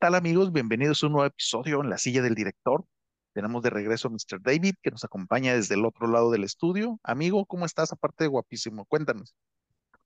[0.00, 0.52] Hola, ¿qué tal amigos?
[0.52, 2.84] Bienvenidos a un nuevo episodio en la silla del director.
[3.32, 4.40] Tenemos de regreso a Mr.
[4.40, 7.00] David, que nos acompaña desde el otro lado del estudio.
[7.02, 7.90] Amigo, ¿cómo estás?
[7.90, 9.34] Aparte de guapísimo, cuéntanos.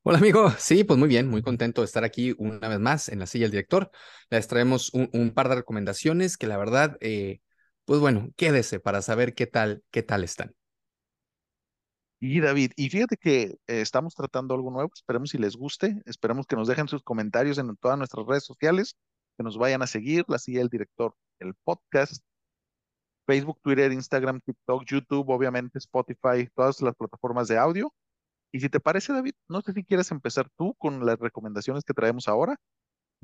[0.02, 3.18] Hola amigo, sí, pues muy bien, muy contento de estar aquí una vez más en
[3.18, 3.90] la silla del director.
[4.30, 7.40] Les traemos un, un par de recomendaciones que la verdad, eh,
[7.84, 10.54] pues bueno, quédese para saber qué tal, qué tal están.
[12.18, 16.46] Y David, y fíjate que eh, estamos tratando algo nuevo, esperemos si les guste, esperemos
[16.46, 18.96] que nos dejen sus comentarios en todas nuestras redes sociales,
[19.42, 22.22] nos vayan a seguir, la silla del director, el podcast,
[23.26, 27.92] Facebook, Twitter, Instagram, TikTok, YouTube, obviamente Spotify, todas las plataformas de audio.
[28.52, 31.94] Y si te parece, David, no sé si quieres empezar tú con las recomendaciones que
[31.94, 32.56] traemos ahora.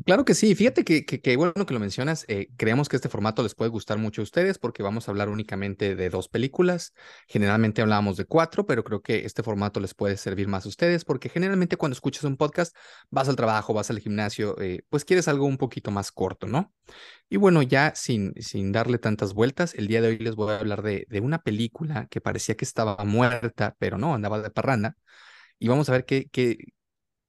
[0.06, 3.42] Claro que sí, fíjate que, que, bueno que lo mencionas, eh, creemos que este formato
[3.42, 6.94] les puede gustar mucho a ustedes porque vamos a hablar únicamente de dos películas,
[7.26, 11.04] generalmente hablábamos de cuatro, pero creo que este formato les puede servir más a ustedes
[11.04, 12.74] porque generalmente cuando escuchas un podcast
[13.10, 16.72] vas al trabajo, vas al gimnasio, eh, pues quieres algo un poquito más corto, ¿no?
[17.28, 20.58] Y bueno, ya sin, sin darle tantas vueltas, el día de hoy les voy a
[20.58, 24.96] hablar de, de una película que parecía que estaba muerta, pero no, andaba de parranda.
[25.58, 26.56] Y vamos a ver qué, qué,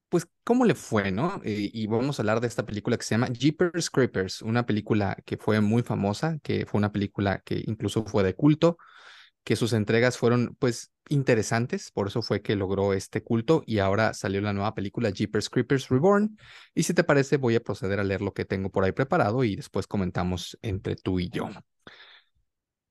[0.10, 1.42] pues, ¿cómo le fue, no?
[1.44, 5.18] Eh, y vamos a hablar de esta película que se llama Jeepers Creepers, una película
[5.26, 8.78] que fue muy famosa, que fue una película que incluso fue de culto,
[9.44, 14.14] que sus entregas fueron, pues, interesantes, por eso fue que logró este culto y ahora
[14.14, 16.38] salió la nueva película Jeepers Creepers Reborn.
[16.76, 19.44] Y si te parece, voy a proceder a leer lo que tengo por ahí preparado
[19.44, 21.50] y después comentamos entre tú y yo.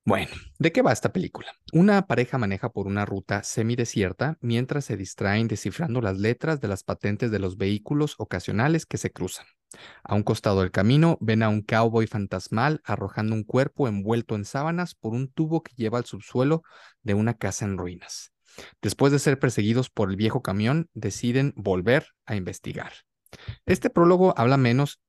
[0.09, 1.53] Bueno, ¿de qué va esta película?
[1.71, 6.83] Una pareja maneja por una ruta semidesierta mientras se distraen descifrando las letras de las
[6.83, 9.45] patentes de los vehículos ocasionales que se cruzan.
[10.03, 14.47] A un costado del camino ven a un cowboy fantasmal arrojando un cuerpo envuelto en
[14.47, 16.63] sábanas por un tubo que lleva al subsuelo
[17.03, 18.33] de una casa en ruinas.
[18.81, 22.95] Después de ser perseguidos por el viejo camión, deciden volver a investigar.
[23.67, 25.03] Este prólogo habla menos,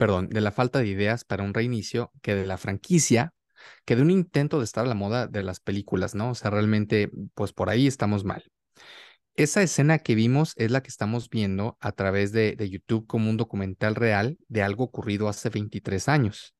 [0.00, 3.35] perdón, de la falta de ideas para un reinicio que de la franquicia
[3.84, 6.30] que de un intento de estar a la moda de las películas, ¿no?
[6.30, 8.44] O sea, realmente, pues por ahí estamos mal.
[9.36, 13.36] Esa escena que vimos es la que estamos viendo a través de, YouTube como un
[13.36, 16.54] documental real de algo ocurrido hace 23 años.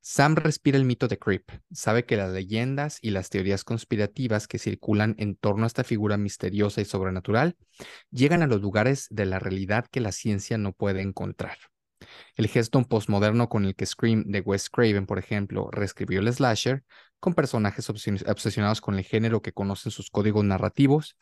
[0.00, 4.60] Sam respira el mito de Creep, sabe que las leyendas y las teorías conspirativas que
[4.60, 7.56] circulan en torno a esta figura misteriosa y sobrenatural
[8.12, 11.58] llegan a los lugares de la realidad que la ciencia no puede encontrar.
[12.36, 16.84] El gesto postmoderno con el que Scream de Wes Craven, por ejemplo, reescribió el slasher,
[17.20, 21.16] con personajes obsesionados con el género que conocen sus códigos narrativos,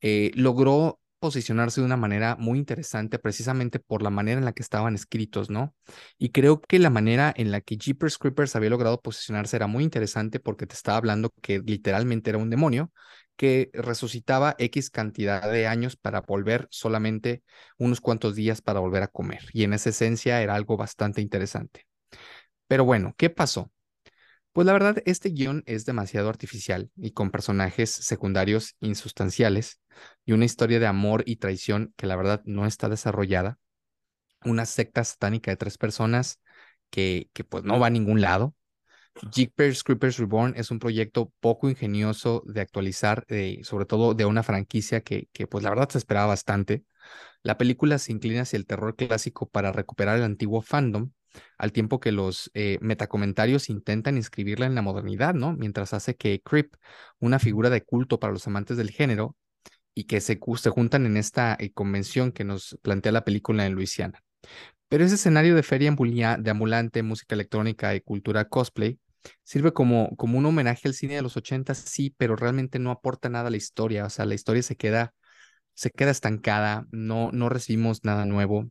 [0.00, 4.62] eh, logró posicionarse de una manera muy interesante precisamente por la manera en la que
[4.62, 5.74] estaban escritos, ¿no?
[6.18, 9.84] Y creo que la manera en la que Jeepers Creepers había logrado posicionarse era muy
[9.84, 12.92] interesante porque te estaba hablando que literalmente era un demonio
[13.36, 17.44] que resucitaba X cantidad de años para volver solamente
[17.78, 19.42] unos cuantos días para volver a comer.
[19.52, 21.86] Y en esa esencia era algo bastante interesante.
[22.68, 23.70] Pero bueno, ¿qué pasó?
[24.52, 29.80] Pues la verdad, este guion es demasiado artificial y con personajes secundarios insustanciales
[30.26, 33.58] y una historia de amor y traición que la verdad no está desarrollada.
[34.44, 36.40] Una secta satánica de tres personas
[36.90, 38.54] que, que pues no va a ningún lado
[39.30, 44.42] Jeepers Creepers Reborn es un proyecto poco ingenioso de actualizar, eh, sobre todo de una
[44.42, 46.84] franquicia que, que, pues la verdad se esperaba bastante.
[47.42, 51.10] La película se inclina hacia el terror clásico para recuperar el antiguo fandom,
[51.58, 55.54] al tiempo que los eh, metacomentarios intentan inscribirla en la modernidad, ¿no?
[55.54, 56.74] Mientras hace que Creep,
[57.18, 59.36] una figura de culto para los amantes del género,
[59.94, 63.74] y que se, se juntan en esta eh, convención que nos plantea la película en
[63.74, 64.22] Luisiana.
[64.88, 65.94] Pero ese escenario de feria
[66.38, 68.98] de ambulante, música electrónica y cultura cosplay
[69.44, 73.28] sirve como, como un homenaje al cine de los 80, sí, pero realmente no aporta
[73.28, 74.04] nada a la historia.
[74.04, 75.14] O sea, la historia se queda,
[75.74, 78.68] se queda estancada, no, no recibimos nada nuevo.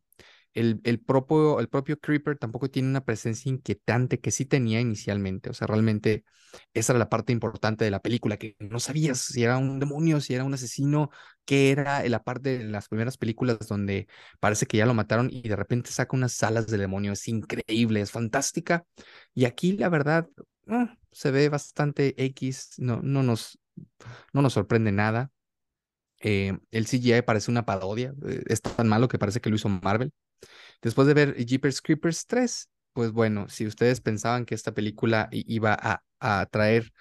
[0.53, 5.49] El, el, propio, el propio Creeper tampoco tiene una presencia inquietante que sí tenía inicialmente.
[5.49, 6.25] O sea, realmente
[6.73, 10.19] esa era la parte importante de la película, que no sabías si era un demonio,
[10.19, 11.09] si era un asesino,
[11.45, 14.07] qué era la parte de las primeras películas donde
[14.39, 17.13] parece que ya lo mataron y de repente saca unas alas del demonio.
[17.13, 18.85] Es increíble, es fantástica.
[19.33, 20.27] Y aquí la verdad
[20.67, 23.59] ah, se ve bastante X, no, no, nos,
[24.33, 25.31] no nos sorprende nada.
[26.23, 29.69] Eh, el CGI parece una parodia, eh, es tan malo que parece que lo hizo
[29.69, 30.11] Marvel.
[30.81, 35.77] Después de ver Jeepers Creepers 3, pues bueno, si ustedes pensaban que esta película iba
[36.19, 36.91] a, traer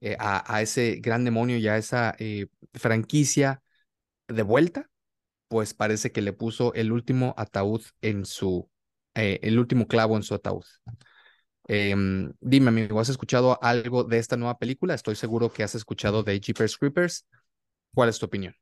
[0.00, 2.16] eh, a, ese gran demonio y a esa
[2.74, 3.62] franquicia
[4.28, 4.90] de vuelta,
[5.48, 8.70] pues parece que le puso el último ataúd en su,
[9.14, 10.64] el último clavo en su ataúd.
[11.68, 14.94] Em, dime, amigo, ¿has escuchado algo de esta nueva película?
[14.94, 17.26] Estoy seguro que has escuchado de Jeepers Creepers.
[17.94, 18.54] ¿Cuál es tu opinión?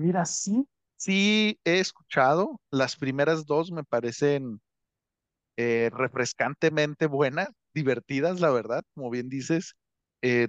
[0.00, 0.66] Mira, sí,
[0.96, 2.58] sí he escuchado.
[2.70, 4.62] Las primeras dos me parecen
[5.58, 9.74] eh, refrescantemente buenas, divertidas, la verdad, como bien dices,
[10.22, 10.48] eh,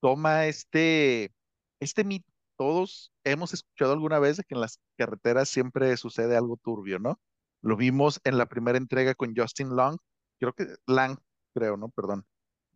[0.00, 1.32] toma este,
[1.78, 2.26] este mito.
[2.58, 7.20] Todos hemos escuchado alguna vez que en las carreteras siempre sucede algo turbio, ¿no?
[7.62, 9.98] Lo vimos en la primera entrega con Justin Long,
[10.40, 11.16] creo que Lang,
[11.54, 11.90] creo, ¿no?
[11.90, 12.26] Perdón.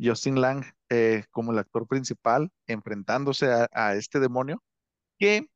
[0.00, 4.62] Justin Lang eh, como el actor principal, enfrentándose a, a este demonio,
[5.18, 5.48] que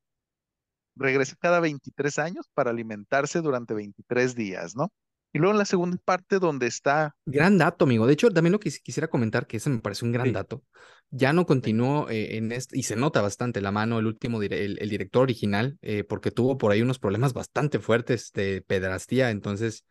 [0.98, 4.92] regresa cada 23 años para alimentarse durante 23 días, ¿no?
[5.32, 7.14] Y luego en la segunda parte donde está...
[7.26, 8.06] Gran dato, amigo.
[8.06, 10.64] De hecho, también lo que quisiera comentar, que ese me parece un gran Sí, dato,
[11.10, 14.54] ya no continuó eh, en este, y se nota bastante la mano el último, dire-
[14.64, 19.30] el, el director original, eh, porque tuvo por ahí unos problemas bastante fuertes de pedrastía,
[19.30, 19.84] entonces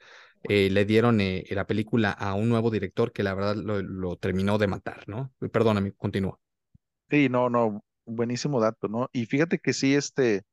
[0.44, 4.16] eh, le dieron eh, la película a un nuevo director que la verdad lo, lo
[4.18, 5.32] terminó de matar, ¿no?
[5.52, 6.40] Perdóname, continúa.
[7.10, 9.10] sí, no, no, buenísimo dato, ¿no?
[9.14, 10.44] Y fíjate que sí, este,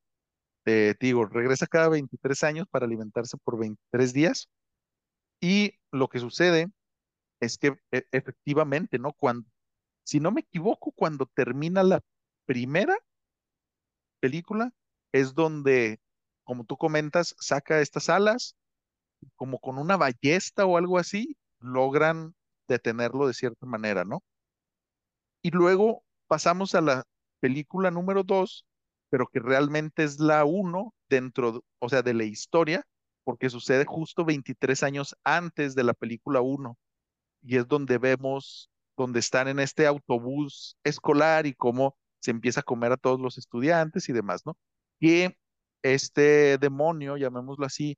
[0.66, 4.48] eh, digo, regresa cada 23 años para alimentarse por 23 días
[5.40, 6.68] y lo que sucede
[7.40, 9.12] es que e- efectivamente, ¿no?
[9.14, 9.48] Cuando,
[10.04, 12.02] si no me equivoco, cuando termina la
[12.46, 12.96] primera
[14.20, 14.72] película,
[15.12, 16.00] es donde,
[16.44, 18.56] como tú comentas, saca estas alas,
[19.36, 22.34] como con una ballesta o algo así, logran
[22.68, 24.22] detenerlo de cierta manera, ¿no?
[25.42, 27.04] Y luego pasamos a la
[27.40, 28.64] película número dos,
[29.14, 32.84] pero que realmente es la uno dentro, de- o sea, de la historia,
[33.24, 36.76] porque sucede justo 23 años antes de la película uno
[37.42, 42.62] y es donde vemos, donde están en este autobús escolar y cómo se empieza a
[42.64, 44.56] comer a todos los estudiantes y demás, ¿no?
[45.00, 45.36] Que
[45.82, 47.96] este demonio, llamémoslo así,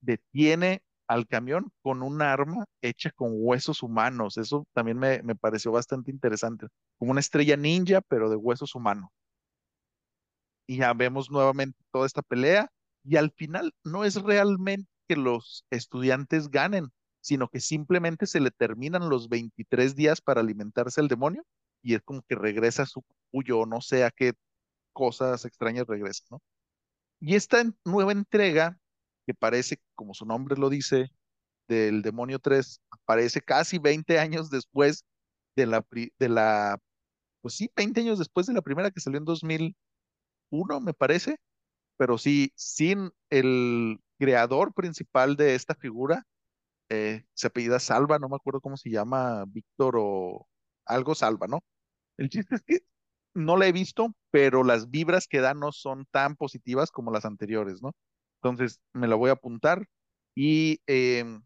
[0.00, 4.38] detiene al camión con un arma hecha con huesos humanos.
[4.38, 6.66] Eso también me, me pareció bastante interesante,
[6.98, 9.10] como una estrella ninja, pero de huesos humanos.
[10.66, 12.70] Y ya vemos nuevamente toda esta pelea
[13.04, 16.90] y al final no es realmente que los estudiantes ganen,
[17.20, 21.44] sino que simplemente se le terminan los 23 días para alimentarse el demonio
[21.82, 24.32] y es como que regresa su capullo o no sé a qué
[24.92, 26.40] cosas extrañas regresa, ¿no?
[27.20, 28.78] Y esta nueva entrega,
[29.26, 31.10] que parece, como su nombre lo dice,
[31.68, 35.04] del Demonio 3, aparece casi 20 años después
[35.56, 35.86] de la,
[36.18, 36.78] de la,
[37.40, 39.24] pues sí, 20 años después de la primera que salió en
[40.54, 41.36] 2001, me parece,
[41.96, 46.24] pero sí, sin el creador principal de esta figura,
[46.90, 50.48] eh, se apellida Salva, no me acuerdo cómo se llama, Víctor o
[50.86, 51.60] algo Salva, ¿no?
[52.18, 52.80] El chiste es que
[53.34, 57.24] no la he visto, pero las vibras que da no son tan positivas como las
[57.24, 57.92] anteriores, ¿no?
[58.42, 59.86] Entonces me la voy a apuntar
[60.34, 61.42] y em,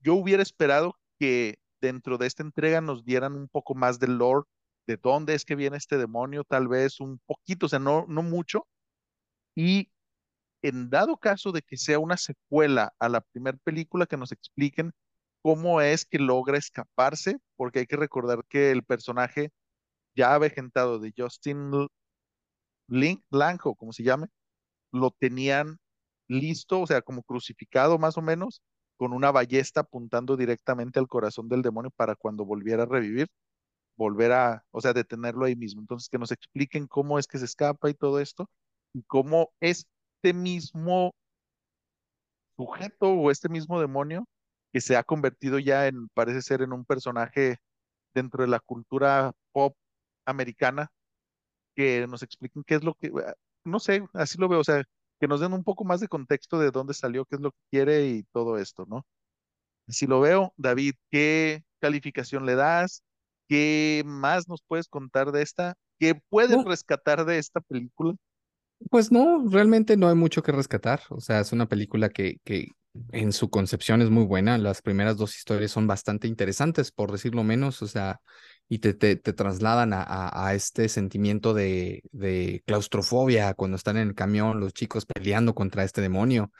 [0.00, 4.46] yo hubiera esperado que dentro de esta entrega nos dieran un poco más del lore,
[4.86, 8.22] de dónde es que viene este demonio, tal vez un poquito, o sea, no, no
[8.22, 8.66] mucho,
[9.54, 9.90] y
[10.62, 14.92] en dado caso de que sea una secuela a la primera película, que nos expliquen
[15.42, 19.50] cómo es que logra escaparse, porque hay que recordar que el personaje
[20.16, 21.70] ya avejentado de Justin
[22.88, 24.28] Link, Lang, o como se llame,
[24.92, 25.78] lo tenían
[26.28, 28.62] listo, o sea, como crucificado más o menos,
[28.96, 33.28] con una ballesta apuntando directamente al corazón del demonio para cuando volviera a revivir,
[33.96, 35.80] volver a, o sea, detenerlo ahí mismo.
[35.80, 38.50] Entonces, que nos expliquen cómo es que se escapa y todo esto,
[38.92, 41.14] y cómo este mismo
[42.56, 44.26] sujeto o este mismo demonio
[44.72, 47.58] que se ha convertido ya en, parece ser en un personaje
[48.14, 49.76] dentro de la cultura pop
[50.26, 50.90] americana,
[51.76, 53.34] que nos expliquen qué es lo que, ah,
[53.64, 54.84] no sé, así lo veo, o sea,
[55.20, 57.58] que nos den un poco más de contexto de dónde salió, qué es lo que
[57.70, 59.06] quiere y todo esto, ¿no?
[59.88, 63.02] Así lo veo, David, ¿qué calificación le das?
[63.48, 65.74] ¿Qué más nos puedes contar de esta?
[65.98, 68.14] ¿Qué puedes No, rescatar de esta película?
[68.90, 71.00] Pues no, realmente no hay mucho que rescatar.
[71.10, 72.68] O sea, es una película que, que
[73.12, 74.58] en su concepción es muy buena.
[74.58, 77.82] Las primeras dos historias son bastante interesantes, por decirlo menos.
[77.82, 78.20] O sea,
[78.68, 83.96] y te, te, te trasladan a, a, a este sentimiento de, de claustrofobia cuando están
[83.96, 86.52] en el camión, los chicos peleando contra este demonio.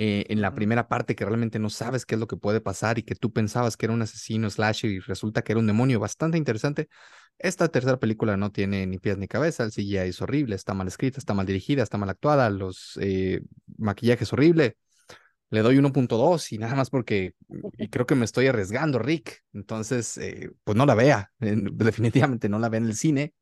[0.00, 3.00] Eh, en la primera parte que realmente no sabes qué es lo que puede pasar
[3.00, 5.98] y que tú pensabas que era un asesino slasher y resulta que era un demonio
[5.98, 6.88] bastante interesante.
[7.36, 10.86] Esta tercera película no tiene ni pies ni cabeza, el CGI es horrible, está mal
[10.86, 13.40] escrita, está mal dirigida, está mal actuada, los eh,
[13.76, 14.76] maquillajes horrible.
[15.50, 17.34] Le doy 1.2 y nada más porque,
[17.76, 19.42] y creo que me estoy arriesgando, Rick.
[19.52, 23.34] Entonces, eh, pues no la vea, definitivamente no la vea en el cine.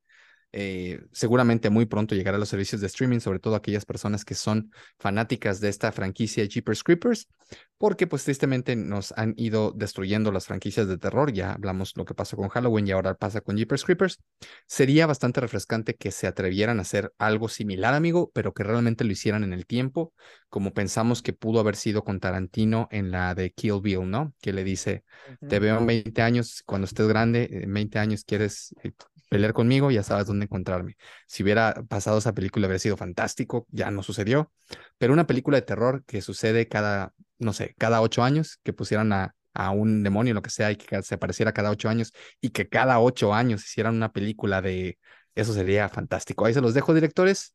[0.59, 4.35] Eh, seguramente muy pronto llegará a los servicios de streaming, sobre todo aquellas personas que
[4.35, 7.29] son fanáticas de esta franquicia Jeepers Creepers,
[7.77, 11.31] porque pues tristemente nos han ido destruyendo las franquicias de terror.
[11.31, 14.19] Ya hablamos lo que pasó con Halloween y ahora pasa con Jeepers Creepers.
[14.67, 19.13] Sería bastante refrescante que se atrevieran a hacer algo similar, amigo, pero que realmente lo
[19.13, 20.15] hicieran en el tiempo,
[20.49, 24.33] como pensamos que pudo haber sido con Tarantino en la de Kill Bill, ¿no?
[24.41, 25.05] Que le dice,
[25.47, 28.93] te veo en 20 años, cuando estés grande, en 20 años quieres eh,
[29.29, 30.97] pelear conmigo, ya sabes dónde encontrarme.
[31.27, 34.53] Si hubiera pasado esa película, habría sido fantástico, ya no sucedió,
[34.99, 39.13] pero una película de terror que sucede cada, no sé, cada ocho años, que pusieran
[39.13, 42.51] a, a un demonio, lo que sea, y que se apareciera cada ocho años, y
[42.51, 44.99] que cada ocho años hicieran una película de,
[45.35, 46.47] eso sería fantástico.
[46.47, 47.55] Ahí se los dejo, directores.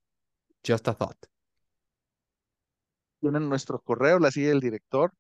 [0.66, 1.18] Just a thought.
[3.20, 5.14] Tienen nuestro correo, la sigue el director,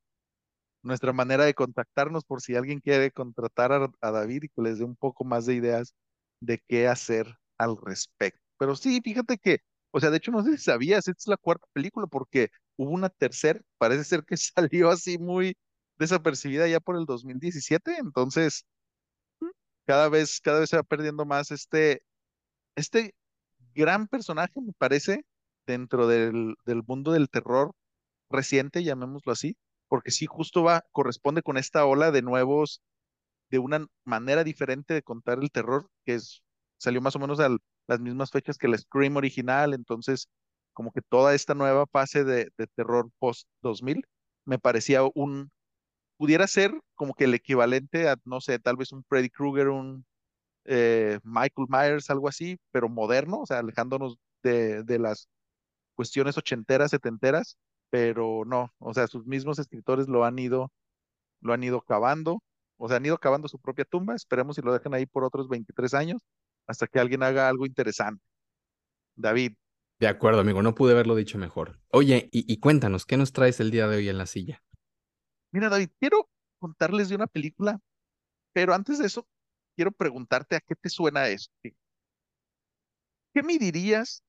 [0.83, 4.79] nuestra manera de contactarnos por si alguien quiere contratar a, a David y que les
[4.79, 5.95] dé un poco más de ideas
[6.41, 8.41] de qué hacer al respecto.
[8.57, 9.59] Pero sí, fíjate que,
[9.91, 12.91] o sea, de hecho no sé si sabías, esta es la cuarta película porque hubo
[12.91, 15.55] una tercera, parece ser que salió así muy
[15.97, 18.65] desapercibida ya por el 2017, entonces
[19.85, 22.01] cada vez, cada vez se va perdiendo más este,
[22.75, 23.13] este
[23.75, 25.25] gran personaje, me parece,
[25.67, 27.73] dentro del, del mundo del terror
[28.29, 29.57] reciente, llamémoslo así,
[29.87, 32.81] porque sí justo va, corresponde con esta ola de nuevos
[33.51, 36.41] de una manera diferente de contar el terror, que es,
[36.77, 37.49] salió más o menos a
[37.87, 40.29] las mismas fechas que el Scream original, entonces
[40.73, 44.05] como que toda esta nueva fase de, de terror post 2000
[44.45, 45.51] me parecía un,
[46.17, 50.05] pudiera ser como que el equivalente a, no sé, tal vez un Freddy Krueger, un
[50.65, 55.27] eh, Michael Myers, algo así, pero moderno, o sea, alejándonos de, de las
[55.95, 57.57] cuestiones ochenteras, setenteras,
[57.89, 60.71] pero no, o sea, sus mismos escritores lo han ido,
[61.41, 62.41] lo han ido cavando
[62.83, 64.15] o sea, han ido cavando su propia tumba.
[64.15, 66.21] Esperemos si lo dejan ahí por otros 23 años
[66.65, 68.23] hasta que alguien haga algo interesante.
[69.15, 69.53] David.
[69.99, 71.79] De acuerdo, amigo, no pude haberlo dicho mejor.
[71.91, 74.63] Oye, y, y cuéntanos, ¿qué nos traes el día de hoy en la silla?
[75.51, 76.27] Mira, David, quiero
[76.59, 77.79] contarles de una película,
[78.51, 79.27] pero antes de eso,
[79.75, 81.53] quiero preguntarte a qué te suena esto.
[81.61, 84.23] ¿Qué me dirías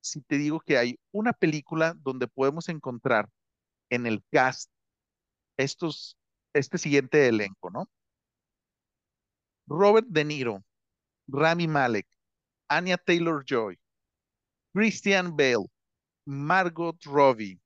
[0.00, 3.28] si te digo que hay una película donde podemos encontrar
[3.90, 4.70] en el cast
[5.58, 6.16] estos,
[6.54, 7.86] este siguiente elenco, ¿no?
[9.68, 10.64] Robert De Niro,
[11.28, 12.06] Rami Malek,
[12.68, 13.78] Anya Taylor Joy,
[14.74, 15.66] Christian Bale,
[16.24, 17.60] Margot Robbie,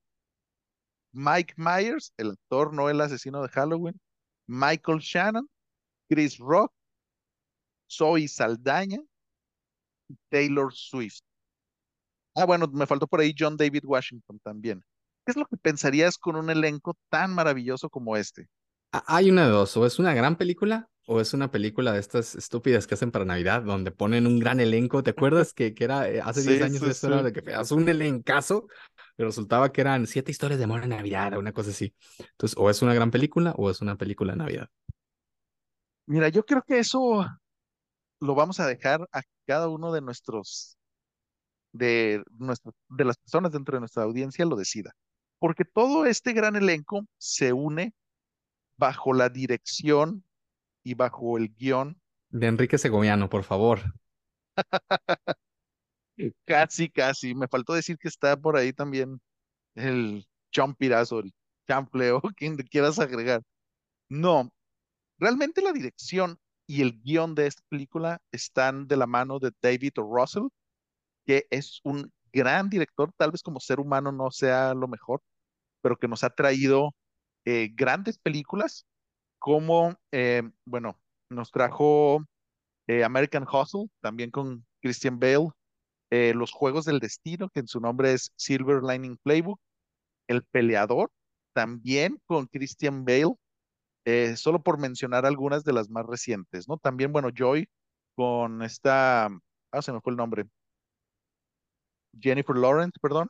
[1.12, 4.00] Mike Myers, el actor, no el asesino de Halloween,
[4.46, 5.48] Michael Shannon,
[6.08, 6.72] Chris Rock,
[7.90, 8.98] Zoe Saldaña,
[10.30, 11.20] Taylor Swift.
[12.34, 14.82] Ah, bueno, me faltó por ahí John David Washington también.
[15.24, 18.48] ¿Qué es lo que pensarías con un elenco tan maravilloso como este?
[18.90, 22.34] Hay una de dos, o es una gran película o es una película de estas
[22.34, 25.02] estúpidas que hacen para Navidad, donde ponen un gran elenco.
[25.02, 27.88] ¿Te acuerdas que, que era eh, hace 10 años eso era de que haces un
[27.88, 28.68] elencazo?
[29.16, 31.94] Pero resultaba que eran siete historias de amor en Navidad o una cosa así.
[32.18, 34.68] Entonces, o es una gran película o es una película de Navidad.
[36.06, 37.26] Mira, yo creo que eso
[38.20, 40.78] lo vamos a dejar a cada uno de nuestros,
[41.72, 44.92] de, nuestro, de las personas dentro de nuestra audiencia lo decida.
[45.38, 47.94] Porque todo este gran elenco se une
[48.76, 50.24] bajo la dirección
[50.82, 52.00] y bajo el guion.
[52.30, 53.80] De Enrique Segoviano, por favor.
[56.46, 57.34] casi, casi.
[57.34, 59.20] Me faltó decir que está por ahí también
[59.74, 61.32] el Chompirazo, el
[61.66, 63.42] Champleo, quien quieras agregar.
[64.08, 64.50] No,
[65.18, 69.92] realmente la dirección y el guion de esta película están de la mano de David
[69.98, 70.02] o.
[70.02, 70.48] Russell,
[71.26, 75.22] que es un gran director, tal vez como ser humano no sea lo mejor,
[75.82, 76.94] pero que nos ha traído
[77.44, 78.86] eh, grandes películas
[79.42, 80.96] como, eh, bueno,
[81.28, 82.24] nos trajo
[82.86, 85.48] eh, American Hustle, también con Christian Bale,
[86.10, 89.58] eh, Los Juegos del Destino, que en su nombre es Silver Lining Playbook,
[90.28, 91.10] El Peleador,
[91.54, 93.34] también con Christian Bale,
[94.36, 96.78] solo por mencionar algunas de las más recientes, ¿no?
[96.78, 97.68] También, bueno, Joy
[98.14, 99.26] con esta,
[99.72, 100.44] ah, se me fue el nombre,
[102.20, 103.28] Jennifer Lawrence, perdón.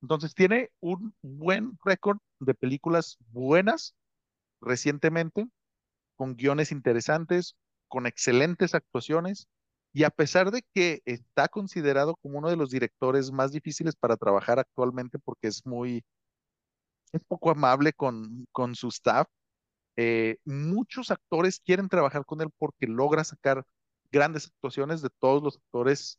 [0.00, 3.94] entonces tiene un buen récord de películas buenas
[4.62, 5.46] recientemente,
[6.16, 7.56] con guiones interesantes,
[7.88, 9.48] con excelentes actuaciones,
[9.92, 14.16] y a pesar de que está considerado como uno de los directores más difíciles para
[14.16, 16.04] trabajar actualmente porque es muy,
[17.12, 19.28] es poco amable con, con su staff,
[19.96, 23.64] eh, muchos actores quieren trabajar con él porque logra sacar
[24.10, 26.18] grandes actuaciones de todos los actores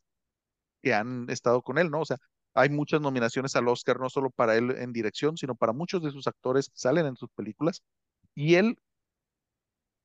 [0.82, 2.00] que han estado con él, ¿no?
[2.02, 2.18] O sea,
[2.54, 6.10] hay muchas nominaciones al Oscar, no solo para él en dirección, sino para muchos de
[6.12, 7.82] sus actores que salen en sus películas.
[8.34, 8.78] Y él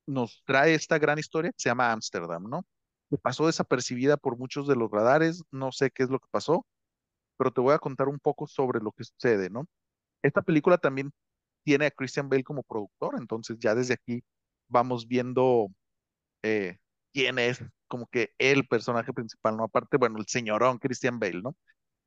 [0.07, 2.65] nos trae esta gran historia se llama Ámsterdam, ¿no?
[3.09, 6.65] que pasó desapercibida por muchos de los radares, no sé qué es lo que pasó,
[7.37, 9.65] pero te voy a contar un poco sobre lo que sucede, ¿no?
[10.23, 11.11] Esta película también
[11.63, 14.23] tiene a Christian Bale como productor, entonces ya desde aquí
[14.69, 15.69] vamos viendo
[16.43, 16.77] eh,
[17.13, 19.65] quién es como que el personaje principal, ¿no?
[19.65, 21.55] Aparte, bueno, el señorón Christian Bale, ¿no?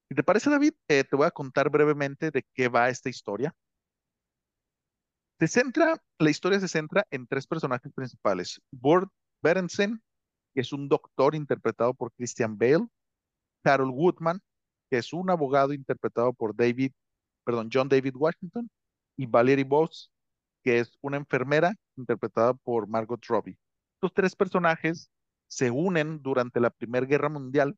[0.09, 3.55] Si te parece, David, eh, te voy a contar brevemente de qué va esta historia.
[5.43, 8.63] Se centra, la historia se centra en tres personajes principales.
[8.71, 9.11] Burt
[9.43, 10.01] Berensen,
[10.55, 12.87] que es un doctor interpretado por Christian Bale,
[13.65, 14.41] Carol Woodman,
[14.89, 16.93] que es un abogado interpretado por David,
[17.43, 18.71] perdón, John David Washington,
[19.17, 20.13] y Valerie Boss,
[20.63, 23.59] que es una enfermera interpretada por Margot Robbie.
[23.95, 25.11] Estos tres personajes
[25.49, 27.77] se unen durante la Primera Guerra Mundial,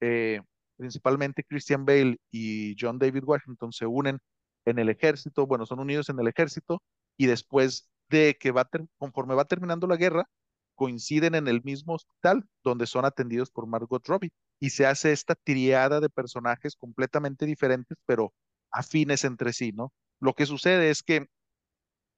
[0.00, 0.40] eh,
[0.76, 4.20] principalmente Christian Bale y John David Washington se unen
[4.66, 6.82] en el ejército, bueno, son unidos en el ejército
[7.16, 8.68] y después de que va,
[8.98, 10.28] conforme va terminando la guerra,
[10.74, 15.34] coinciden en el mismo hospital donde son atendidos por Margot Robbie y se hace esta
[15.34, 18.34] triada de personajes completamente diferentes, pero
[18.70, 19.92] afines entre sí, ¿no?
[20.20, 21.26] Lo que sucede es que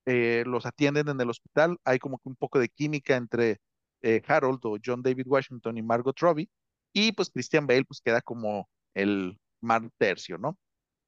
[0.06, 3.58] eh, los atienden en el hospital, hay como que un poco de química entre
[4.02, 6.48] eh, Harold o John David Washington y Margot Robbie,
[6.92, 10.58] y pues Christian Bale pues queda como el mar tercio, ¿no?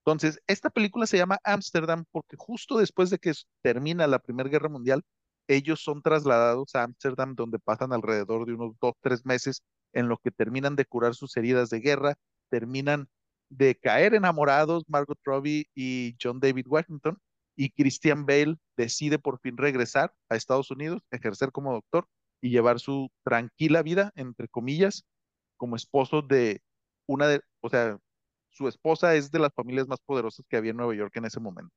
[0.05, 4.69] Entonces, esta película se llama Amsterdam porque justo después de que termina la Primera Guerra
[4.69, 5.03] Mundial,
[5.47, 10.19] ellos son trasladados a Ámsterdam, donde pasan alrededor de unos dos, tres meses en lo
[10.19, 12.15] que terminan de curar sus heridas de guerra,
[12.51, 13.09] terminan
[13.51, 17.19] de caer enamorados Margot Robbie y John David Washington,
[17.57, 22.07] y Christian Bale decide por fin regresar a Estados Unidos, ejercer como doctor
[22.41, 25.05] y llevar su tranquila vida, entre comillas,
[25.59, 26.63] como esposo de
[27.07, 27.99] una de, o sea,
[28.51, 31.41] su esposa es de las familias más poderosas que había en Nueva York en ese
[31.41, 31.73] momento.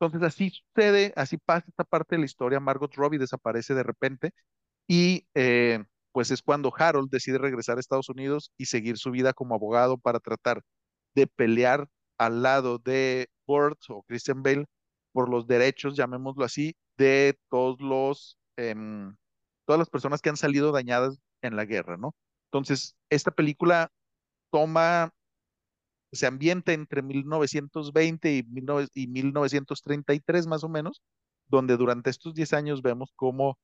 [0.00, 2.60] Entonces así sucede, así pasa esta parte de la historia.
[2.60, 4.32] Margot Robbie desaparece de repente
[4.86, 9.32] y eh, pues es cuando Harold decide regresar a Estados Unidos y seguir su vida
[9.32, 10.62] como abogado para tratar
[11.14, 11.88] de pelear
[12.18, 14.66] al lado de Burt o Christian Bale
[15.12, 19.16] por los derechos, llamémoslo así, de todos los, em,
[19.66, 22.14] todas las personas que han salido dañadas en la guerra, ¿no?
[22.46, 23.90] Entonces, esta película
[24.50, 25.12] toma
[26.12, 28.44] se ambienta entre 1920
[28.94, 31.02] y, 1933 más o menos,
[31.46, 33.58] donde durante estos 10 años vemos cómo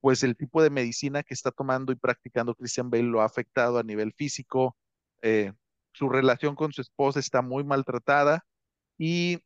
[0.00, 3.78] pues el tipo de medicina que está tomando y practicando Christian Bale lo ha afectado
[3.78, 4.76] a nivel físico,
[5.22, 5.52] eh,
[5.92, 8.44] su relación con su esposa está muy maltratada
[8.96, 9.38] y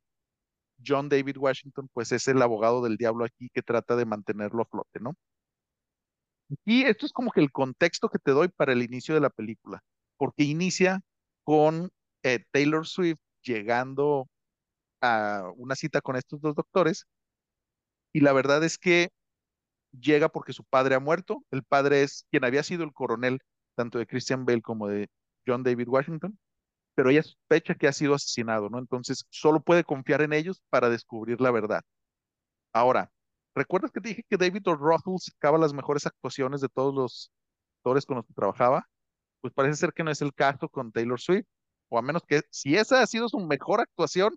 [0.87, 4.67] John David Washington pues es el abogado del diablo aquí que trata de mantenerlo a
[4.67, 5.15] flote, ¿no?
[6.65, 9.31] Y esto es como que el contexto que te doy para el inicio de la
[9.31, 9.83] película,
[10.17, 11.01] porque inicia
[11.43, 11.91] con
[12.25, 14.29] eh, Taylor Swift llegando
[15.01, 17.07] a una cita con estos dos doctores
[18.13, 19.11] y la verdad es que
[19.93, 21.45] llega porque su padre ha muerto.
[21.51, 23.41] El padre es quien había sido el coronel
[23.77, 25.09] tanto de Christian Bale como de
[25.47, 26.39] John David Washington,
[26.95, 28.79] pero ella sospecha que ha sido asesinado, ¿no?
[28.79, 31.83] Entonces solo puede confiar en ellos para descubrir la verdad.
[32.73, 33.11] Ahora,
[33.55, 34.77] ¿recuerdas que te dije que David O.
[34.77, 37.33] Russell sacaba las mejores actuaciones de todos los
[37.79, 38.89] actores con los que trabajaba?
[39.41, 41.47] Pues parece ser que no es el caso con Taylor Swift
[41.89, 44.35] o a menos que si esa ha sido su mejor actuación,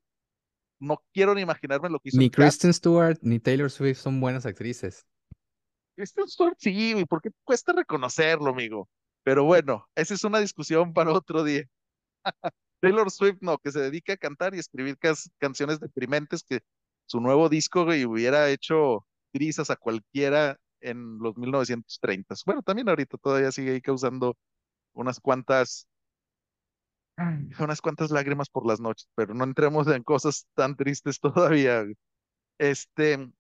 [0.80, 2.18] no quiero ni imaginarme lo que hizo.
[2.18, 5.06] Ni Kristen Stewart ni Taylor Swift son buenas actrices.
[5.96, 8.88] Kristen Stewart sí, porque cuesta reconocerlo, amigo.
[9.24, 11.66] Pero bueno, esa es una discusión para otro día.
[12.82, 14.98] Taylor Swift no, que se dedica a cantar y escribir
[15.40, 16.62] canciones deprimentes que
[17.08, 22.36] su nuevo disco y hubiera hecho trizas a cualquiera en los 1930.
[22.46, 24.38] Bueno, también ahorita todavía sigue ahí causando
[24.94, 25.88] unas cuantas
[27.60, 31.86] unas cuantas lágrimas por las noches, pero no entremos en cosas tan tristes todavía.
[32.58, 33.32] Este,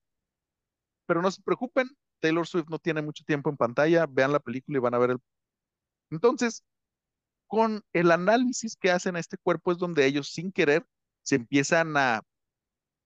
[1.06, 4.78] pero no se preocupen, Taylor Swift no tiene mucho tiempo en pantalla, vean la película
[4.78, 5.18] y van a ver el...
[6.10, 6.64] Entonces,
[7.48, 10.86] con el análisis que hacen a este cuerpo es donde ellos sin querer
[11.24, 12.22] se empiezan a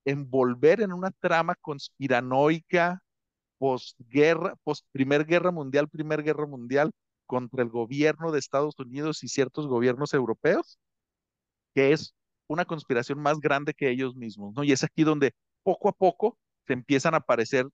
[0.06, 3.02] envolver en una trama conspiranoica
[3.58, 6.92] postguerra, post Primer Guerra Mundial, Primer Guerra Mundial,
[7.32, 10.78] contra el gobierno de Estados Unidos y ciertos gobiernos europeos,
[11.74, 12.14] que es
[12.48, 14.66] una conspiración más grande que ellos mismos, ¿no?
[14.66, 15.32] Y es aquí donde
[15.64, 17.70] poco a poco se empiezan a aparecer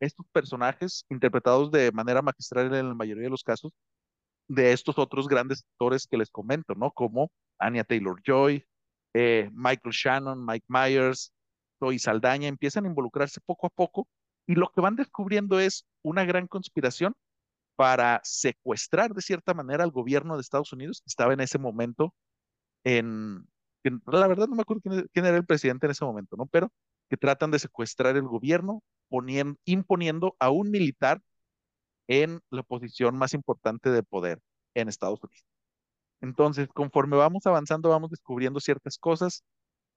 [0.00, 3.72] estos personajes interpretados de manera magistral en la mayoría de los casos
[4.48, 6.90] de estos otros grandes actores que les comento, ¿no?
[6.90, 8.66] Como Anya Taylor-Joy,
[9.14, 11.32] eh, Michael Shannon, Mike Myers,
[11.78, 14.06] Zoe Saldaña, empiezan a involucrarse poco a poco
[14.46, 17.14] y lo que van descubriendo es una gran conspiración
[17.76, 22.14] para secuestrar de cierta manera al gobierno de Estados Unidos, que estaba en ese momento
[22.84, 23.46] en,
[24.06, 26.46] la verdad no me acuerdo quién, era el presidente en ese momento, ¿no?
[26.46, 26.72] Pero
[27.08, 31.20] que tratan de secuestrar el gobierno poniendo, imponiendo a un militar
[32.08, 34.40] en la posición más importante de poder
[34.74, 35.46] en Estados Unidos.
[36.20, 39.44] Entonces, conforme vamos avanzando, vamos descubriendo ciertas cosas,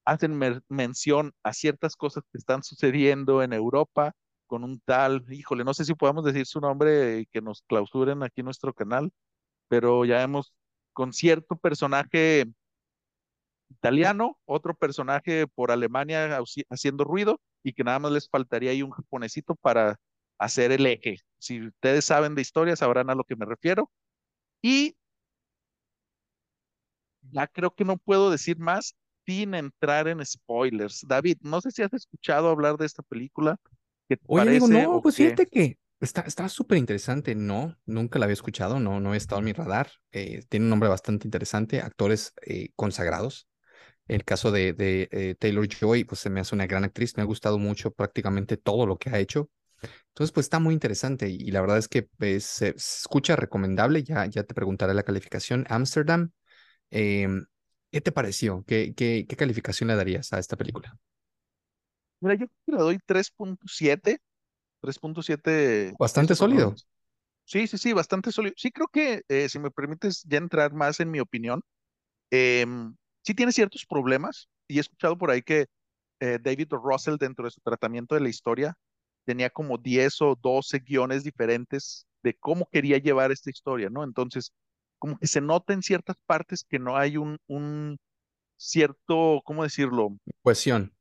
[0.05, 4.13] hacen mención a ciertas cosas que están sucediendo en Europa
[4.47, 8.23] con un tal, híjole, no sé si podemos decir su nombre y que nos clausuren
[8.23, 9.11] aquí nuestro canal,
[9.67, 10.53] pero ya hemos
[10.93, 12.45] con cierto personaje
[13.69, 18.91] italiano, otro personaje por Alemania haciendo ruido y que nada más les faltaría ahí un
[18.91, 19.99] japonesito para
[20.39, 21.19] hacer el eje.
[21.39, 23.91] Si ustedes saben de historia, sabrán a lo que me refiero.
[24.61, 24.95] Y
[27.31, 31.05] ya creo que no puedo decir más sin entrar en spoilers.
[31.07, 33.57] David, no sé si has escuchado hablar de esta película.
[34.07, 35.23] ¿Qué te Oye, digo, parece no, o pues qué?
[35.23, 37.35] fíjate que está, está súper interesante.
[37.35, 39.91] No, nunca la había escuchado, no, no he estado en mi radar.
[40.11, 43.47] Eh, tiene un nombre bastante interesante, actores eh, consagrados.
[44.07, 47.23] El caso de, de eh, Taylor Joy, pues se me hace una gran actriz, me
[47.23, 49.49] ha gustado mucho prácticamente todo lo que ha hecho.
[50.09, 54.03] Entonces, pues está muy interesante y, la verdad es que pues, se, se escucha recomendable,
[54.03, 55.65] ya, ya te preguntaré la calificación.
[55.69, 56.31] Amsterdam,
[56.89, 57.45] em,
[57.91, 58.63] ¿qué te pareció?
[58.65, 60.97] ¿Qué, qué, qué calificación le darías a esta película?
[62.19, 64.19] Mira, yo creo que le doy 3.7,
[64.81, 66.37] 3.7 Bastante Nolan.
[66.37, 66.75] sólido.
[67.45, 68.53] Sí, sí, sí, bastante sólido.
[68.57, 71.61] Sí, creo que eh, si me permites ya entrar más en mi opinión,
[72.31, 75.67] em, sí tiene ciertos problemas y he escuchado por ahí que
[76.19, 76.69] eh, David.
[76.71, 78.75] Russell dentro de su tratamiento de la historia
[79.25, 84.03] tenía como 10 o 12 guiones diferentes de cómo quería llevar esta historia, ¿no?
[84.03, 84.51] Entonces,
[84.99, 87.97] como que se nota en ciertas partes que no hay un, un
[88.57, 90.09] cierto, ¿cómo decirlo?
[90.41, 90.96] Cohesión.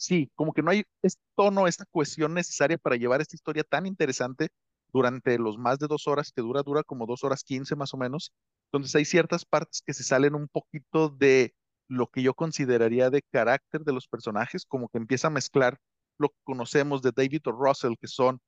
[0.00, 3.84] Sí, como que no hay este tono, esta cohesión necesaria para llevar esta historia tan
[3.86, 4.48] interesante
[4.92, 7.98] durante los más de dos horas que dura, dura como dos horas quince más o
[7.98, 8.32] menos.
[8.72, 11.54] Entonces hay ciertas partes que se salen un poquito de
[11.88, 15.78] lo que yo consideraría de carácter de los personajes, como que empieza a mezclar
[16.16, 18.40] lo que conocemos de David o Russell, que son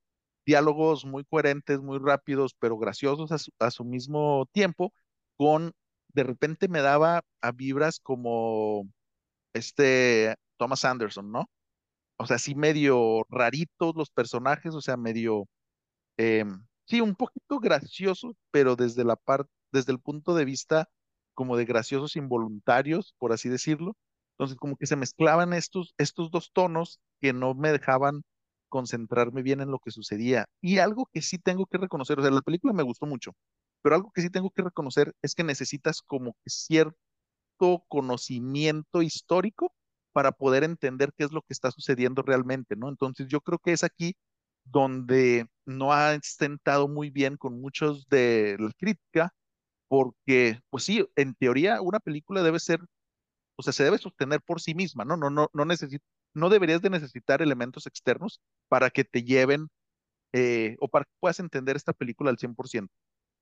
[0.47, 4.93] diálogos muy coherentes, muy rápidos, pero graciosos a su, a su mismo tiempo,
[5.37, 5.73] con
[6.15, 8.89] de repente me daba a vibras como
[9.55, 11.47] este Thomas Anderson, ¿no?
[12.19, 15.47] O sea, sí medio raritos los personajes, o sea, medio,
[16.19, 16.45] eh,
[16.87, 20.89] sí, un poquito graciosos, pero desde la parte, desde el punto de vista
[21.35, 23.97] como de graciosos involuntarios, por así decirlo.
[24.35, 28.23] Entonces, como que se mezclaban estos, estos dos tonos que no me dejaban
[28.69, 30.47] concentrarme bien en lo que sucedía.
[30.61, 33.33] Y algo que sí tengo que reconocer, o sea, la película me gustó mucho,
[33.83, 36.97] pero algo que sí tengo que reconocer es que necesitas como que cierto
[37.89, 39.73] conocimiento histórico
[40.13, 42.89] para poder entender qué es lo que está sucediendo realmente, ¿no?
[42.89, 44.15] Entonces yo creo que es aquí
[44.65, 49.33] donde no ha sentado muy bien con muchos de la crítica,
[49.89, 52.81] porque, pues sí, en teoría una película debe ser,
[53.57, 55.17] o sea, se debe sostener por sí misma, ¿no?
[55.17, 59.69] No, no, no necesita, no deberías de necesitar elementos externos para que te lleven
[60.33, 62.93] eh, o para que puedas entender esta película al 100%.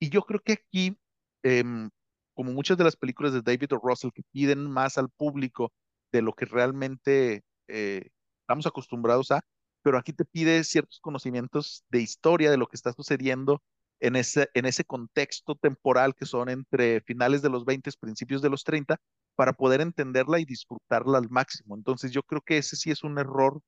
[0.00, 0.98] Y yo creo que aquí,
[1.42, 1.90] em,
[2.34, 3.80] como muchas de las películas de David o.
[3.82, 5.72] Russell que piden más al público
[6.12, 8.08] de lo que realmente eh,
[8.42, 9.42] estamos acostumbrados a,
[9.82, 13.62] pero aquí te pide ciertos conocimientos de historia, de lo que está sucediendo
[14.00, 18.50] en ese, en ese contexto temporal que son entre finales de los 20, principios de
[18.50, 18.96] los 30,
[19.36, 21.76] para poder entenderla y disfrutarla al máximo.
[21.76, 23.60] Entonces yo creo que ese sí es un error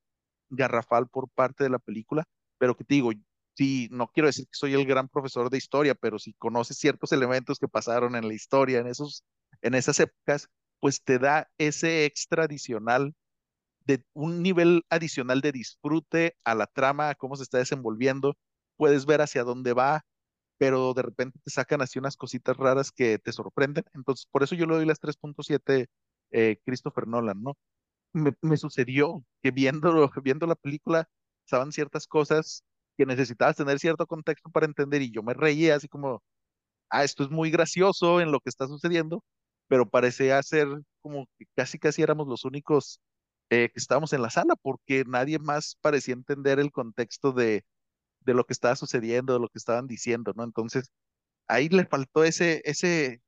[0.51, 2.25] garrafal por parte de la película,
[2.59, 3.11] pero que te digo,
[3.55, 7.13] sí, no quiero decir que soy el gran profesor de historia, pero si conoces ciertos
[7.13, 9.25] elementos que pasaron en la historia, en esos,
[9.63, 10.49] en esas épocas,
[10.81, 13.15] pues te da ese extra adicional
[13.87, 18.37] de un nivel adicional de disfrute a la trama, a cómo se está desenvolviendo,
[18.77, 20.05] puedes ver hacia dónde va,
[20.59, 23.85] pero de repente te sacan así unas cositas raras que te sorprenden.
[23.95, 25.89] Entonces, por eso yo le doy las 3.7
[26.31, 27.57] eh, Christopher Nolan, ¿no?
[28.13, 31.09] Me, me, sucedió que viendo, viendo la película,
[31.45, 32.65] estaban ciertas cosas
[33.03, 36.23] que necesitabas tener cierto contexto para entender y yo me reía así como,
[36.91, 39.25] ah, esto es muy gracioso en lo que está sucediendo,
[39.69, 40.69] pero parecía ser
[41.03, 43.01] como que casi casi éramos los únicos
[43.51, 47.65] eh, que estábamos en la sala porque nadie más parecía entender el contexto de,
[48.21, 50.45] de lo que estaba sucediendo, de lo que estaban diciendo, ¿no?
[50.45, 50.91] Entonces,
[51.49, 53.23] ahí le faltó ese, ese,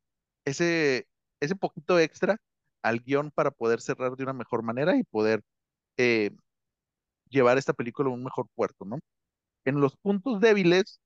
[0.44, 1.06] ese,
[1.40, 2.38] ese poquito extra
[2.82, 5.42] al guion para poder cerrar de una mejor manera y poder
[5.98, 6.30] eh,
[7.30, 8.98] llevar esta película a un mejor puerto, ¿no?
[9.64, 11.00] En los puntos débiles,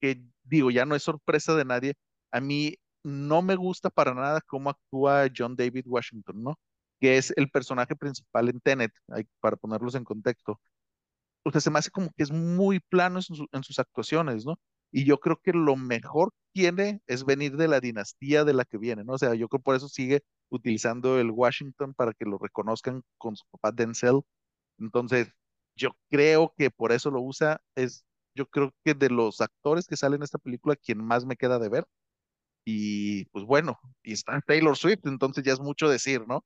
[0.00, 1.94] que digo, ya no es sorpresa de nadie,
[2.30, 6.58] a mí no me gusta para nada cómo actúa John David Washington, ¿no?
[7.00, 8.92] Que es el personaje principal en Tenet,
[9.40, 10.60] para ponerlos en contexto.
[11.44, 14.44] O sea, se me hace como que es muy plano en, su, en sus actuaciones,
[14.46, 14.58] ¿no?
[14.92, 18.78] Y yo creo que lo mejor tiene es venir de la dinastía de la que
[18.78, 19.14] viene, ¿no?
[19.14, 23.36] O sea, yo creo por eso sigue utilizando el Washington para que lo reconozcan con
[23.36, 24.22] su papá Denzel.
[24.78, 25.28] Entonces,
[25.76, 27.60] yo creo que por eso lo usa.
[27.74, 31.36] Es, yo creo que de los actores que salen en esta película, quien más me
[31.36, 31.86] queda de ver.
[32.64, 36.44] Y pues bueno, y está Taylor Swift, entonces ya es mucho decir, ¿no?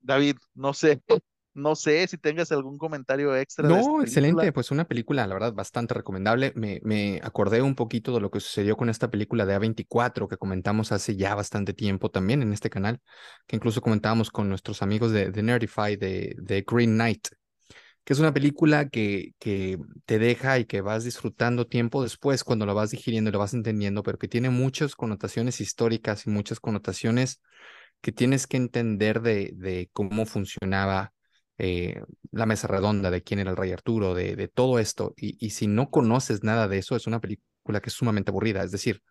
[0.00, 1.02] David, no sé,
[1.54, 4.52] no sé si tengas algún comentario extra No, excelente.
[4.52, 6.52] Pues una película, la verdad, bastante recomendable.
[6.56, 10.36] Me, me acordé un poquito de lo que sucedió con esta película de A24 que
[10.36, 13.00] comentamos hace ya bastante tiempo también en este canal,
[13.46, 17.28] que incluso comentábamos con nuestros amigos de, de Nerdify de, de Green Knight,
[18.06, 22.64] que es una película que, que te deja y que vas disfrutando tiempo después cuando
[22.64, 26.60] la vas digiriendo y lo vas entendiendo, pero que tiene muchas connotaciones históricas y muchas
[26.60, 27.42] connotaciones
[28.00, 31.12] que tienes que entender de, de cómo funcionaba
[31.58, 35.14] eh, la mesa redonda, de quién era el rey Arturo, de, de todo esto.
[35.16, 38.62] Y, y, si no conoces nada de eso, es una película que es sumamente aburrida.
[38.62, 39.02] Es decir,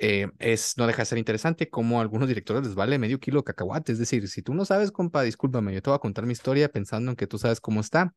[0.00, 3.40] eh, es, no deja de ser interesante como a algunos directores les vale medio kilo
[3.40, 3.92] de cacahuate.
[3.92, 6.68] Es decir, si tú no sabes, compa, discúlpame, yo te voy a contar mi historia
[6.70, 8.14] pensando en que tú sabes cómo está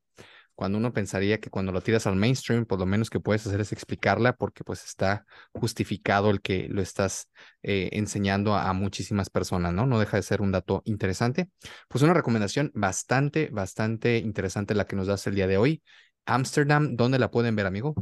[0.55, 3.59] cuando uno pensaría que cuando lo tiras al mainstream, pues lo menos que puedes hacer
[3.61, 7.29] es explicarla porque pues está justificado el que lo estás
[7.63, 9.85] eh, enseñando a, a, muchísimas personas, ¿no?
[9.87, 11.49] No deja de ser un dato interesante.
[11.87, 15.83] Pues una recomendación bastante, bastante interesante la que nos das el día de hoy.
[16.25, 17.95] Amsterdam, ¿dónde la pueden ver, amigo?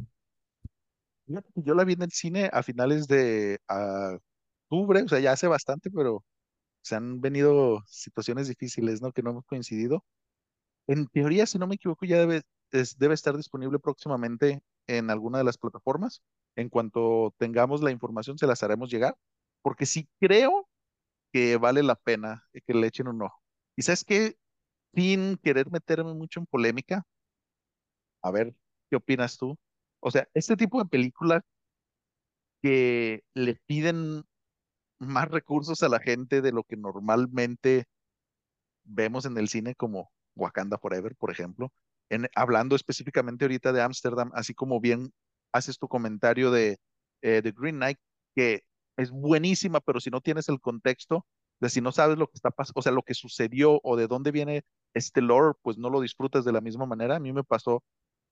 [1.55, 3.59] Yo la vi en el cine a finales de
[4.69, 6.23] octubre, o sea, ya hace bastante, pero
[6.81, 9.11] se han venido situaciones difíciles, ¿no?
[9.13, 10.05] Que no hemos coincidido.
[10.87, 15.39] En teoría, si no me equivoco, ya debe, es, debe estar disponible próximamente en alguna
[15.39, 16.21] de las plataformas.
[16.55, 19.17] En cuanto tengamos la información, se las haremos llegar,
[19.61, 20.69] porque sí creo
[21.33, 23.41] que vale la pena que le echen un ojo.
[23.77, 24.37] Y sabes que,
[24.95, 27.05] sin querer meterme mucho en polémica,
[28.21, 28.55] a ver,
[28.89, 29.57] ¿qué opinas tú?
[30.01, 31.43] O sea, este tipo de películas
[32.61, 34.23] que le piden
[34.99, 37.85] más recursos a la gente de lo que normalmente
[38.83, 41.71] vemos en el cine como Wakanda Forever, por ejemplo,
[42.35, 45.11] hablando específicamente ahorita de Ámsterdam, así como bien
[45.53, 46.77] haces tu comentario de,
[47.21, 47.97] eh, de Green Knight,
[48.35, 48.63] que
[48.97, 51.25] es buenísima, pero si no tienes el contexto,
[51.59, 54.07] de si no sabes lo que está pasando, o sea, lo que sucedió o de
[54.07, 57.15] dónde viene este lore, pues no lo disfrutas de la misma manera.
[57.15, 57.83] A mí me pasó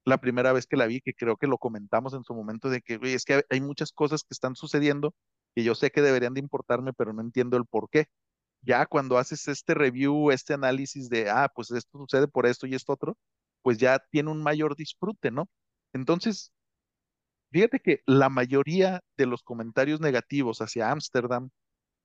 [0.10, 2.82] la primera vez que la vi, que creo que lo comentamos en su momento, de
[2.82, 5.14] que, es que hay muchas cosas que están sucediendo
[5.56, 8.08] que yo sé que deberían de importarme, pero no entiendo el por qué
[8.62, 12.76] ya cuando haces este review, este análisis de, ah, pues esto sucede por esto y
[12.76, 13.18] esto otro,
[13.62, 15.50] pues ya tiene un mayor disfrute, ¿no?
[15.94, 16.52] Entonces,
[17.52, 21.50] fíjate que la mayoría de los comentarios negativos hacia Ámsterdam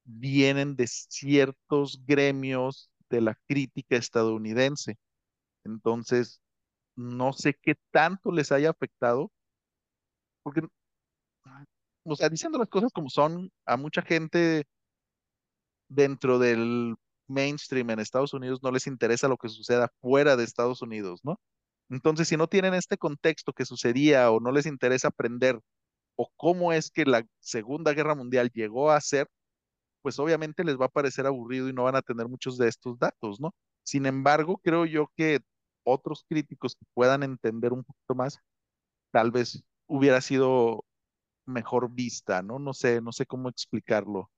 [0.04, 4.98] vienen de ciertos gremios de la crítica estadounidense.
[5.64, 6.42] Entonces,
[6.96, 9.30] no sé qué tanto les haya afectado,
[10.42, 10.62] porque,
[12.04, 14.64] o sea, diciendo las cosas como son, a mucha gente
[15.88, 16.94] dentro del
[17.28, 21.38] mainstream en Estados Unidos no les interesa lo que suceda fuera de Estados Unidos, ¿no?
[21.90, 25.60] Entonces, si no tienen este contexto que sucedía o no les interesa aprender
[26.16, 29.28] o cómo es que la Segunda Guerra Mundial llegó a ser,
[30.02, 32.98] pues obviamente les va a parecer aburrido y no van a tener muchos de estos
[32.98, 33.54] datos, ¿no?
[33.84, 35.40] Sin embargo, creo yo que
[35.84, 38.38] otros críticos que puedan entender un poquito más,
[39.12, 40.84] tal vez hubiera sido
[41.46, 42.58] mejor vista, ¿no?
[42.58, 44.30] No sé, no sé cómo explicarlo.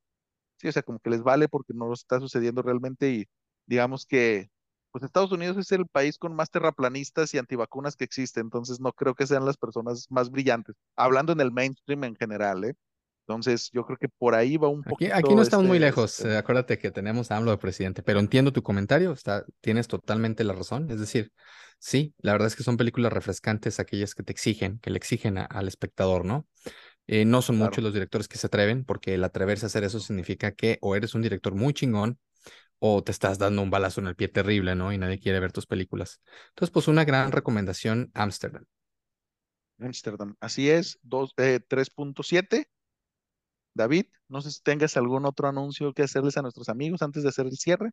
[0.58, 3.26] Sí, o sea, como que les vale porque no está sucediendo realmente y
[3.66, 4.50] digamos que,
[4.92, 8.92] pues Estados Unidos es el país con más terraplanistas y antivacunas que existe, entonces no
[8.92, 12.74] creo que sean las personas más brillantes, hablando en el mainstream en general, ¿eh?
[13.28, 15.14] Entonces, yo creo que por ahí va un aquí, poquito.
[15.14, 16.20] Aquí no estamos este, muy lejos.
[16.20, 16.36] Este...
[16.36, 19.10] acuérdate que tenemos a AMLO de presidente, pero entiendo tu comentario.
[19.10, 20.88] Está, tienes totalmente la razón.
[20.90, 21.32] Es decir,
[21.80, 25.38] sí, la verdad es que son películas refrescantes, aquellas que te exigen, que le exigen
[25.38, 26.46] a, al espectador, ¿no?
[27.08, 27.70] Eh, no son claro.
[27.70, 30.94] muchos los directores que se atreven, porque el atreverse a hacer eso significa que o
[30.94, 32.20] eres un director muy chingón
[32.78, 34.92] o te estás dando un balazo en el pie terrible, ¿no?
[34.92, 36.20] Y nadie quiere ver tus películas.
[36.50, 38.66] Entonces, pues una gran recomendación, Amsterdam.
[39.80, 41.00] Amsterdam, así es,
[41.38, 42.68] eh, 3.7.
[43.76, 47.28] David, no sé si tengas algún otro anuncio que hacerles a nuestros amigos antes de
[47.28, 47.90] hacer el cierre.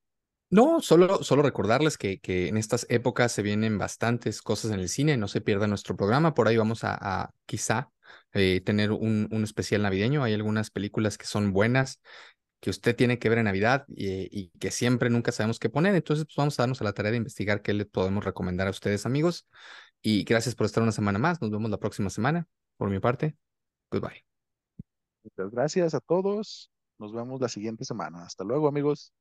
[0.49, 4.89] No, solo, solo recordarles que, que, en estas épocas se vienen bastantes cosas en el
[4.89, 7.89] cine, no se pierda nuestro programa, por ahí vamos a, quizá
[8.33, 12.01] eh, tener un, un, especial navideño, hay algunas películas que son buenas,
[12.59, 15.95] que usted tiene que ver en Navidad y, y, que siempre nunca sabemos qué poner,
[15.95, 18.71] entonces pues vamos a darnos a la tarea de investigar qué le podemos recomendar a
[18.71, 19.47] ustedes amigos
[20.03, 23.35] y gracias por estar una semana más, nos vemos la próxima semana, por mi parte,
[23.89, 24.32] goodbye.
[25.23, 26.69] Muchas gracias a todos.
[26.99, 28.23] Nos vemos la siguiente semana.
[28.25, 29.11] Hasta luego, amigos.